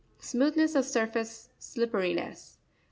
—Smoothness 0.19 0.73
of 0.73 0.83
surface, 0.85 1.49
slipperiness. 1.59 2.57